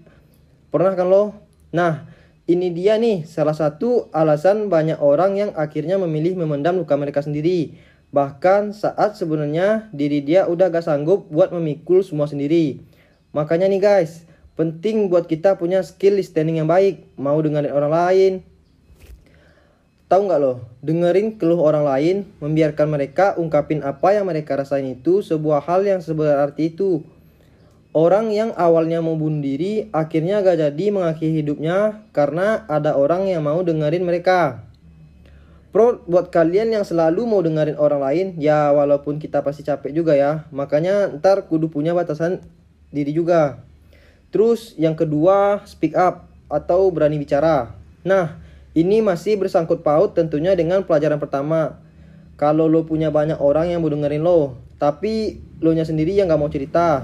Pernah 0.68 0.92
kan 0.92 1.09
lo? 1.09 1.33
Nah, 1.73 2.04
ini 2.45 2.73
dia 2.73 3.00
nih 3.00 3.25
salah 3.25 3.57
satu 3.57 4.12
alasan 4.12 4.68
banyak 4.68 5.00
orang 5.00 5.37
yang 5.37 5.50
akhirnya 5.57 5.97
memilih 5.97 6.37
memendam 6.37 6.76
luka 6.76 6.97
mereka 7.00 7.25
sendiri. 7.25 7.76
Bahkan 8.09 8.73
saat 8.73 9.21
sebenarnya 9.21 9.92
diri 9.92 10.25
dia 10.25 10.49
udah 10.49 10.73
gak 10.73 10.85
sanggup 10.85 11.28
buat 11.28 11.52
memikul 11.52 12.00
semua 12.04 12.28
sendiri. 12.28 12.80
Makanya 13.37 13.68
nih 13.68 13.80
guys, 13.80 14.25
penting 14.59 15.07
buat 15.07 15.31
kita 15.31 15.55
punya 15.55 15.87
skill 15.87 16.19
listening 16.19 16.59
yang 16.59 16.67
baik. 16.67 17.07
Mau 17.15 17.38
dengerin 17.38 17.71
orang 17.71 17.93
lain, 17.95 18.33
Tahu 20.09 20.25
nggak 20.25 20.41
loh, 20.41 20.65
dengerin 20.81 21.37
keluh 21.37 21.61
orang 21.61 21.85
lain, 21.85 22.17
membiarkan 22.41 22.88
mereka 22.88 23.37
ungkapin 23.37 23.85
apa 23.85 24.17
yang 24.17 24.25
mereka 24.25 24.57
rasain 24.57 24.97
itu 24.97 25.21
sebuah 25.21 25.69
hal 25.69 25.85
yang 25.85 26.00
seberarti 26.00 26.73
itu. 26.73 27.05
Orang 27.93 28.33
yang 28.33 28.57
awalnya 28.57 29.05
mau 29.05 29.21
bunuh 29.21 29.45
diri 29.45 29.93
akhirnya 29.93 30.41
gak 30.41 30.65
jadi 30.65 30.85
mengakhiri 30.93 31.45
hidupnya 31.45 32.09
karena 32.17 32.65
ada 32.73 32.97
orang 32.97 33.29
yang 33.29 33.45
mau 33.45 33.61
dengerin 33.61 34.00
mereka. 34.00 34.65
Pro 35.77 36.00
buat 36.09 36.33
kalian 36.33 36.73
yang 36.73 36.88
selalu 36.88 37.29
mau 37.29 37.45
dengerin 37.45 37.77
orang 37.77 38.00
lain, 38.00 38.27
ya 38.41 38.73
walaupun 38.73 39.21
kita 39.21 39.45
pasti 39.45 39.61
capek 39.61 39.93
juga 39.93 40.17
ya, 40.17 40.49
makanya 40.57 41.12
ntar 41.21 41.45
kudu 41.53 41.69
punya 41.69 41.93
batasan 41.93 42.41
diri 42.88 43.12
juga. 43.12 43.68
Terus 44.29 44.77
yang 44.77 44.93
kedua, 44.93 45.65
speak 45.65 45.97
up 45.97 46.29
atau 46.53 46.89
berani 46.93 47.17
bicara. 47.17 47.73
Nah, 48.05 48.41
ini 48.77 49.01
masih 49.01 49.41
bersangkut 49.41 49.81
paut 49.81 50.13
tentunya 50.13 50.53
dengan 50.53 50.85
pelajaran 50.85 51.17
pertama. 51.17 51.81
Kalau 52.39 52.71
lo 52.71 52.87
punya 52.87 53.11
banyak 53.11 53.41
orang 53.41 53.75
yang 53.75 53.83
mau 53.83 53.91
dengerin 53.91 54.23
lo, 54.23 54.55
tapi 54.79 55.43
lo 55.59 55.75
nya 55.75 55.83
sendiri 55.83 56.15
yang 56.15 56.31
gak 56.31 56.41
mau 56.41 56.53
cerita. 56.53 57.03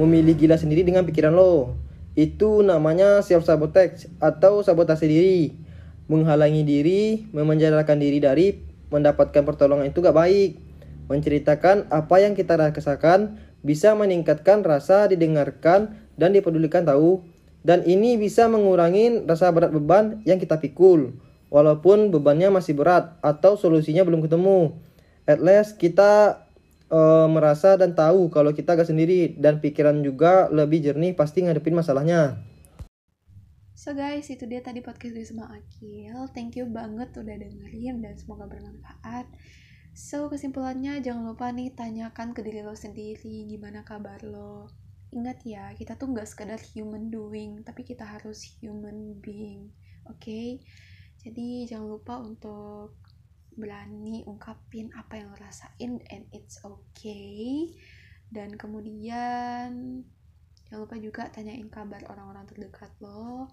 Memilih 0.00 0.32
gila 0.38 0.56
sendiri 0.56 0.86
dengan 0.86 1.04
pikiran 1.04 1.36
lo. 1.36 1.76
Itu 2.16 2.64
namanya 2.64 3.20
self 3.20 3.44
sabotage 3.44 4.08
atau 4.22 4.64
sabotase 4.64 5.04
diri. 5.04 5.52
Menghalangi 6.08 6.64
diri, 6.64 7.28
memenjarakan 7.36 8.00
diri 8.00 8.18
dari 8.22 8.56
mendapatkan 8.88 9.44
pertolongan 9.44 9.92
itu 9.92 10.00
gak 10.00 10.16
baik. 10.16 10.56
Menceritakan 11.12 11.92
apa 11.92 12.16
yang 12.24 12.32
kita 12.32 12.56
rasakan 12.56 13.36
bisa 13.60 13.92
meningkatkan 13.92 14.64
rasa 14.64 15.12
didengarkan 15.12 16.01
dan 16.16 16.36
dipedulikan 16.36 16.84
tahu 16.84 17.22
dan 17.62 17.86
ini 17.86 18.18
bisa 18.18 18.50
mengurangi 18.50 19.22
rasa 19.22 19.54
berat 19.54 19.70
beban 19.70 20.20
yang 20.26 20.42
kita 20.42 20.58
pikul 20.58 21.14
walaupun 21.48 22.10
bebannya 22.10 22.50
masih 22.50 22.74
berat 22.74 23.14
atau 23.22 23.54
solusinya 23.54 24.02
belum 24.02 24.24
ketemu 24.24 24.74
at 25.28 25.38
least 25.38 25.78
kita 25.78 26.42
uh, 26.90 27.28
merasa 27.30 27.78
dan 27.78 27.94
tahu 27.94 28.28
kalau 28.28 28.50
kita 28.50 28.74
gak 28.74 28.88
sendiri 28.90 29.38
dan 29.38 29.62
pikiran 29.62 30.02
juga 30.02 30.50
lebih 30.50 30.82
jernih 30.82 31.14
pasti 31.14 31.46
ngadepin 31.46 31.78
masalahnya 31.78 32.42
So 33.82 33.98
guys, 33.98 34.30
itu 34.30 34.46
dia 34.46 34.62
tadi 34.62 34.78
podcast 34.78 35.10
gue 35.10 35.26
sama 35.26 35.58
Akil. 35.58 36.14
Thank 36.30 36.54
you 36.54 36.70
banget 36.70 37.10
udah 37.18 37.34
dengerin 37.34 37.98
dan 37.98 38.14
semoga 38.14 38.46
bermanfaat. 38.46 39.26
So, 39.90 40.30
kesimpulannya 40.30 41.02
jangan 41.02 41.34
lupa 41.34 41.50
nih 41.50 41.74
tanyakan 41.74 42.30
ke 42.30 42.46
diri 42.46 42.62
lo 42.62 42.78
sendiri 42.78 43.42
gimana 43.50 43.82
kabar 43.82 44.22
lo 44.22 44.70
ingat 45.12 45.44
ya 45.44 45.70
kita 45.76 45.94
tuh 46.00 46.08
nggak 46.10 46.26
sekedar 46.26 46.60
human 46.72 47.12
doing 47.12 47.60
tapi 47.62 47.84
kita 47.84 48.02
harus 48.08 48.42
human 48.58 49.20
being 49.20 49.70
oke? 50.08 50.18
Okay? 50.18 50.58
jadi 51.22 51.68
jangan 51.70 51.86
lupa 51.86 52.18
untuk 52.18 52.98
berani 53.52 54.24
ungkapin 54.24 54.88
apa 54.96 55.20
yang 55.20 55.30
lo 55.30 55.38
rasain 55.38 56.00
and 56.08 56.24
it's 56.32 56.56
okay 56.64 57.68
dan 58.32 58.56
kemudian 58.56 60.00
jangan 60.64 60.80
lupa 60.88 60.96
juga 60.96 61.28
tanyain 61.28 61.68
kabar 61.68 62.00
orang-orang 62.08 62.48
terdekat 62.48 62.88
lo. 63.04 63.44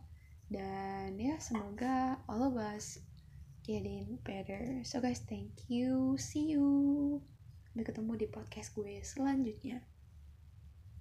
Dan 0.48 1.20
ya 1.20 1.36
semoga 1.38 2.16
all 2.32 2.48
of 2.48 2.56
us 2.56 3.04
getting 3.68 4.18
better. 4.24 4.80
So 4.88 5.04
guys 5.04 5.20
thank 5.28 5.68
you. 5.68 6.16
See 6.16 6.56
you. 6.56 7.20
Sampai 7.70 7.86
ketemu 7.86 8.12
di 8.24 8.28
podcast 8.32 8.72
gue 8.72 9.04
selanjutnya 9.04 9.84